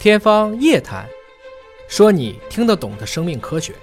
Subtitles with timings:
[0.00, 1.04] 天方夜谭，
[1.88, 3.74] 说你听得懂的生命科学。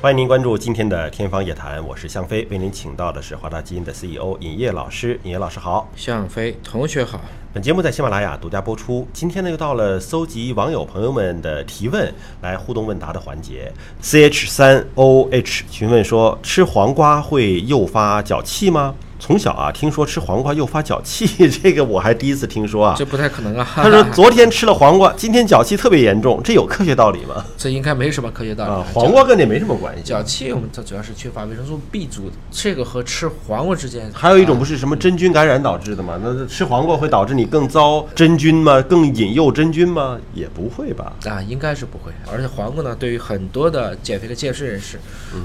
[0.00, 5.20] 欢迎您关注今天的《天方夜谭》，我是向飞，为您请到的是华大基因的 CEO 尹烨老师。
[5.24, 7.20] 尹烨老师好，向飞同学好。
[7.52, 9.06] 本节目在喜马拉雅独家播出。
[9.12, 12.10] 今天呢，又到了搜集网友朋友们的提问
[12.40, 13.70] 来互动问答的环节。
[14.00, 18.94] C H 三 O H 询问说：吃黄瓜会诱发脚气吗？
[19.24, 22.96] 从小啊，听说吃黄瓜诱发脚气， 这个我还第一次听说啊。
[22.98, 23.64] 这不太可能啊。
[23.72, 27.44] 他说昨天吃了黄瓜，今天脚气特别严重，这有科学道理吗？
[27.56, 28.72] 这应该没什么科学道理。
[28.72, 30.02] 啊，黄瓜跟这没什么关系。
[30.02, 34.10] 脚气，我们它主要是缺乏维生素 B 族的，这个和吃黄瓜之间。
[34.12, 36.18] 还有一种不是什么真菌感染导致的吗？
[36.20, 38.82] 那吃黄瓜会导致你更遭真菌吗？
[38.82, 40.18] 更引诱真菌吗？
[40.34, 41.12] 也不会吧？
[41.26, 42.10] 啊，应该是不会。
[42.28, 44.98] 而且黄瓜呢，对于很多的减肥的健身人士，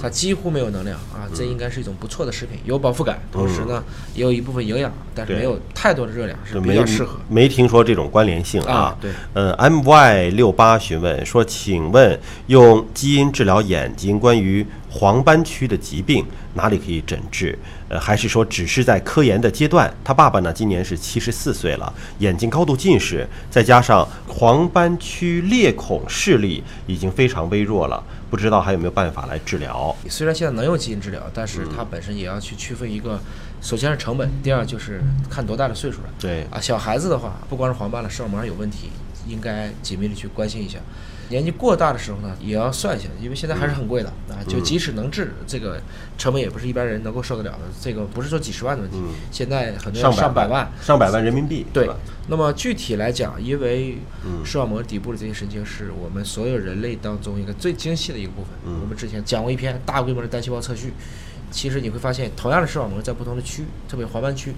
[0.00, 3.82] 它几乎没有能量啊，这应该是一种不错的食品，有饱腹感，同时呢
[4.14, 7.18] 也有一部分营养，但是没有太多的热量，是比较适合。
[7.28, 8.96] 没听说这种关联性啊。
[9.00, 9.10] 对。
[9.34, 16.24] 呃，M Y 六八询问说，请问用基因治疗眼睛关于黄斑区的疾病
[16.54, 17.58] 哪里可以诊治？
[17.90, 19.90] 呃，还是说只是在科研的阶段？
[20.04, 29.96] 他爸爸呢，今年是七十四岁了，眼睛高度近视，再加上黄斑区裂孔视力已经非常微弱了，不知道还有没有办法来治疗？
[30.06, 33.18] 虽然现在能用基因治疗，但是它本身也要去区分一个，
[33.60, 36.08] 首先是成本，第二就是看多大的岁数了。
[36.18, 38.90] 对啊，小孩子的话，不光是黄斑了，视网膜上有问题，
[39.26, 40.78] 应该紧密的去关心一下。
[41.30, 44.40] 年纪过大的时候呢，也要算一下，因为现在还是很贵的啊。
[44.48, 45.78] 就即使能治，这个
[46.16, 47.58] 成本也不是一般人能够受得了的。
[47.82, 48.96] 这个不是说几十万的问题，
[49.30, 51.66] 现在很多上百万，上百万人民币。
[51.70, 51.90] 对。
[52.28, 53.98] 那么具体来讲，因为
[54.42, 58.72] 视网膜底部的这些神经是我们所有人类当中一个最精细的一个部分。
[58.80, 60.94] 我们之前讲过一篇大规模的单细胞测序。
[61.50, 64.54] 其实你会发现，同样的视网膜在不同的区域，特别黄斑区，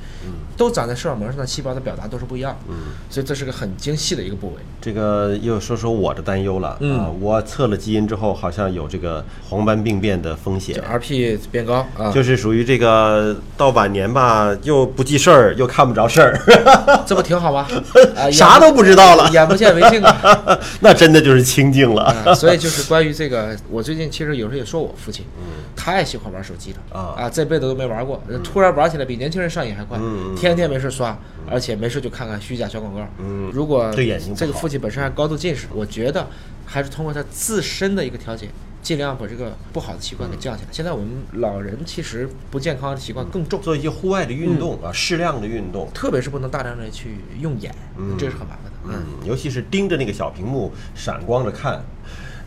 [0.57, 2.57] 都长在视网膜上的细胞的表达都是不一样。
[2.69, 2.75] 嗯，
[3.09, 4.57] 所以这是个很精细的一个部位。
[4.81, 6.77] 这个又说说我的担忧了。
[6.81, 16.41] 嗯，我测了基因之后，好像有这个黄斑病变的风险，RP 变高啊，就是属于这个到晚年吧，又不记事儿，又看不着事儿，
[17.07, 17.67] 这不挺好吗？
[18.33, 20.59] 啥都不知道了， 眼不见为净啊。
[20.81, 22.35] 那真的就是清净了。
[22.35, 26.79] 所以就是关于这个，我最近其实有时候也说我父亲，嗯太喜欢玩手机了。
[26.93, 27.31] 啊啊！
[27.31, 29.99] 这辈子都没玩过，突然玩起来比年轻人上瘾还快，
[30.37, 31.17] 天天没事刷，
[31.49, 33.07] 而且没事就看看虚假小广告。
[33.19, 36.27] 嗯，如果对眼睛这个父亲本身还高度近视，我觉得
[36.67, 38.49] 还是通过他自身的一个调节，
[38.83, 40.69] 尽量把这个不好的习惯给降下来。
[40.73, 47.75] 现在我们老人其实不健康的习惯更重，做一些户外的运动啊，适量的运动，特别是不能大量的去用眼，
[48.19, 48.71] 这是很麻烦的。
[48.89, 51.83] 嗯，尤其是盯着那个小屏幕闪光着看。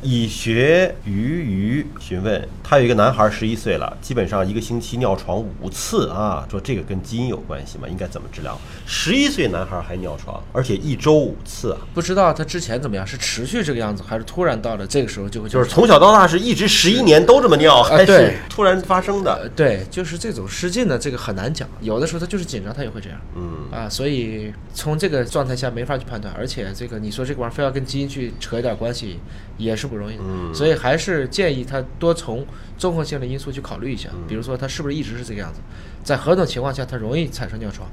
[0.03, 6.45] 以学鱼鱼询问，他有一个男孩，十一岁了，基本上一个星期尿床五次啊。
[6.51, 7.87] 说这个跟基因有关系吗？
[7.87, 8.59] 应该怎么治疗？
[8.85, 11.79] 十一岁男孩还尿床，而且一周五次啊。
[11.93, 15.49] 不知道他之前怎么样，是持续这个样子，还是突然到了这个时候就会？
[15.49, 19.49] 就是从小到大是一直十一年都这么尿，还是突然发生的？
[19.55, 23.19] 对，就是这种失禁的这个很难讲，有的时候他就是紧张，他也会这样。
[23.35, 29.19] 嗯啊，所以从这个状态下没法去判断，而且这个你说这个玩意儿非要跟基因去扯一点关系，
[29.57, 30.23] 也是不容易的。
[30.25, 32.45] 嗯，所以还是建议他多从
[32.77, 35.59] 综合性的因素去考虑一下，比如说他是不是一直是这个样子，
[36.03, 37.87] 在何种情况下他容易产生尿床，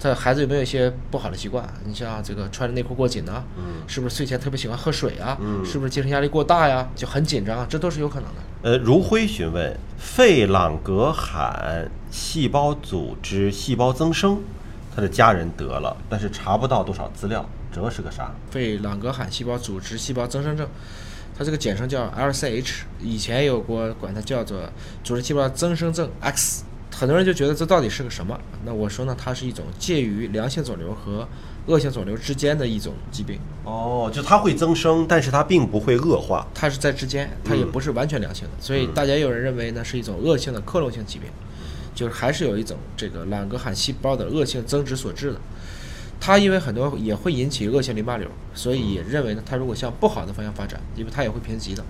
[0.00, 1.64] 他孩子有没有一些不好的习惯？
[1.84, 3.44] 你像这个穿着内裤过紧呢，
[3.86, 5.38] 是不是睡前特别喜欢喝水啊？
[5.40, 6.88] 嗯是不是精神压力过大呀？
[6.96, 8.40] 就很紧张，这都是有可能的。
[8.62, 14.40] 呃，如辉询问费朗格罕细胞组织细胞增生，
[14.94, 18.32] 他的家人得了，但是查不到多少资料，这是个啥？
[18.50, 20.68] 费朗格罕细胞组织细胞增生症。
[21.42, 24.60] 它这个简称叫 LCH，以前有过管它叫做
[25.02, 26.62] 组织细胞增生症 X，
[26.94, 28.38] 很多人就觉得这到底是个什么？
[28.64, 31.26] 那我说呢，它是一种介于良性肿瘤和
[31.66, 33.40] 恶性肿瘤之间的一种疾病。
[33.64, 41.28] 哦，就它会增生，但是它并不会恶化，它是在之间，它也不是完全良性的，所以大家有人认为呢是一种恶性的克隆性疾病，
[41.92, 45.40] 就是还是有一种这个朗格罕细胞的恶性增殖所致的。
[46.24, 51.84] 它因为很多也会引起恶性淋巴瘤，所以也认为呢，它如果向不好的方向发展，因为它也会贫瘠的，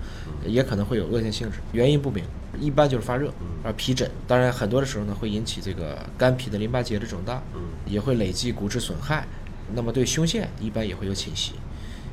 [0.47, 2.23] 也可能会有恶性性质，原因不明，
[2.59, 3.31] 一般就是发热
[3.63, 7.43] 啊皮疹，当然很多的时候呢会引起这个肝脾的淋巴结的肿大，
[7.85, 9.27] 也会累积骨质损害，
[9.75, 11.51] 那么对胸腺一般也会有侵袭，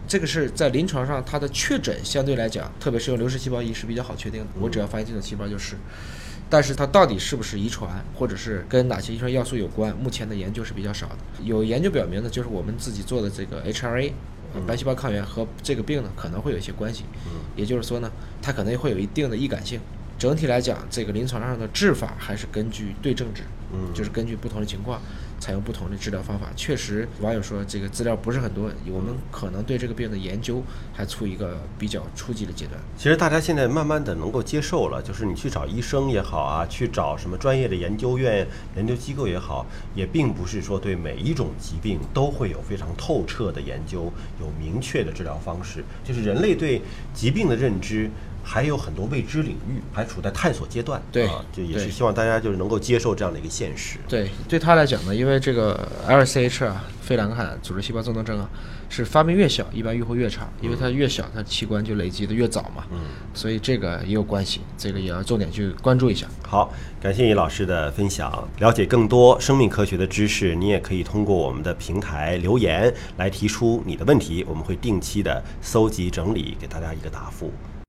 [0.07, 5.75] 这个是在临床上它的确诊相对来讲，特别是用流式细胞仪是比较好确定的，我只要发现这种细胞就是。
[6.51, 9.97] 但是它到底是不是遗传，或者是跟哪些遗传要素有关？
[9.97, 11.17] 目前的研究是比较少的。
[11.45, 14.13] 有研究表明呢，就是我们自己做的这个 HRA，
[14.67, 17.05] 白细胞抗原和这个病呢可能会有一些关系。
[17.55, 18.11] 也就是说呢，
[18.43, 19.81] 它可能会有一定的易感性。
[20.21, 25.01] 整体来讲，这个临床上的治法还是根据对症治，嗯就是根据不同的情况，
[25.39, 26.49] 采用不同的治疗方法。
[26.55, 30.63] 确实，网友说这个资料不是很多，我们可能对这个病的研究
[30.93, 32.79] 还处于一个比较初级的阶段。
[32.99, 38.47] 其实大家现在慢慢的能够接受了，就是你去找医生也好啊，去找什么专业的研究院、
[38.77, 39.65] 研究机构也好，
[39.95, 45.83] 也并不是说对每一种疾病都会有非常透彻的研究，有明确的治疗方式。
[46.05, 46.83] 就是人类对
[47.15, 48.11] 疾病的认知。
[48.53, 51.01] 还有很多未知领域，还处在探索阶段。
[51.13, 54.01] 对啊，就也是希望大家就是能够接受这样的一个现实。
[54.09, 58.51] 对，对他来讲呢，因为这个 LCH 啊，非兰克罕组织细胞增多症啊，
[58.89, 62.85] 是发病越小，一般预后越差，因为它越小，它器官就累积的越早嘛。
[62.91, 62.99] 嗯，
[63.33, 66.27] 所以这个也有关系，这个也要重点去关注一下。
[66.43, 68.49] 好，感谢尹老师的分享。
[68.59, 77.53] 了解更多生命科学的知识，你也可以通过我们的平台留言来提出你的问题，我们会定期的搜集整理，给大家一个答复。